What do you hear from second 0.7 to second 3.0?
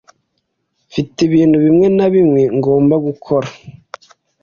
Mfite ibintu bimwe na bimwe ngomba